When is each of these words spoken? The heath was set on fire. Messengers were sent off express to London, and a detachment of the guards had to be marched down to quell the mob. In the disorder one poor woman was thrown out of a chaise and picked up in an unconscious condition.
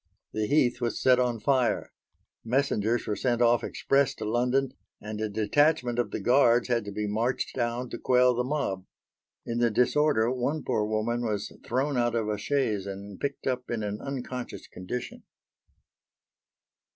The 0.33 0.47
heath 0.47 0.81
was 0.81 0.99
set 0.99 1.19
on 1.19 1.39
fire. 1.39 1.93
Messengers 2.43 3.05
were 3.05 3.15
sent 3.15 3.39
off 3.39 3.63
express 3.63 4.15
to 4.15 4.25
London, 4.25 4.73
and 4.99 5.21
a 5.21 5.29
detachment 5.29 5.99
of 5.99 6.09
the 6.09 6.19
guards 6.19 6.69
had 6.69 6.85
to 6.85 6.91
be 6.91 7.05
marched 7.05 7.53
down 7.55 7.87
to 7.91 7.99
quell 7.99 8.33
the 8.33 8.43
mob. 8.43 8.87
In 9.45 9.59
the 9.59 9.69
disorder 9.69 10.31
one 10.31 10.63
poor 10.63 10.85
woman 10.85 11.23
was 11.23 11.51
thrown 11.63 11.97
out 11.97 12.15
of 12.15 12.29
a 12.29 12.39
chaise 12.39 12.87
and 12.87 13.19
picked 13.19 13.45
up 13.45 13.69
in 13.69 13.83
an 13.83 14.01
unconscious 14.01 14.65
condition. 14.65 15.21